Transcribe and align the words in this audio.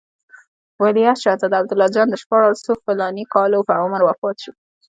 ولیعهد 0.81 1.17
شهزاده 1.23 1.55
عبدالله 1.61 1.87
جان 1.95 2.07
د 2.09 2.15
شپاړسو 2.23 2.71
فلاني 2.83 3.23
کالو 3.33 3.59
په 3.67 3.73
عمر 3.83 4.01
وفات 4.03 4.37
شو. 4.43 4.51